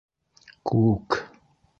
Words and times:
Күк... 0.71 1.19